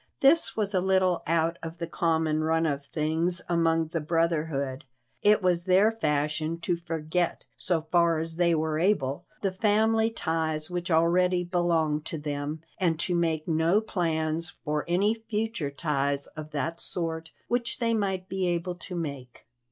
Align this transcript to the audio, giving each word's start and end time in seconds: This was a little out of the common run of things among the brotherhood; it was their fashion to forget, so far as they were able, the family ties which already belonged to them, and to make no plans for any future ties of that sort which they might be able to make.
This 0.21 0.57
was 0.57 0.73
a 0.73 0.81
little 0.81 1.21
out 1.27 1.59
of 1.61 1.77
the 1.77 1.85
common 1.85 2.43
run 2.43 2.65
of 2.65 2.83
things 2.87 3.39
among 3.47 3.89
the 3.89 3.99
brotherhood; 3.99 4.83
it 5.21 5.43
was 5.43 5.65
their 5.65 5.91
fashion 5.91 6.59
to 6.61 6.75
forget, 6.75 7.45
so 7.55 7.83
far 7.83 8.17
as 8.17 8.37
they 8.37 8.55
were 8.55 8.79
able, 8.79 9.25
the 9.41 9.51
family 9.51 10.09
ties 10.09 10.71
which 10.71 10.89
already 10.89 11.43
belonged 11.43 12.03
to 12.05 12.17
them, 12.17 12.63
and 12.79 12.99
to 13.01 13.13
make 13.13 13.47
no 13.47 13.79
plans 13.79 14.49
for 14.65 14.85
any 14.87 15.13
future 15.29 15.69
ties 15.69 16.25
of 16.25 16.49
that 16.49 16.81
sort 16.81 17.31
which 17.47 17.77
they 17.77 17.93
might 17.93 18.27
be 18.27 18.47
able 18.47 18.73
to 18.73 18.95
make. 18.95 19.45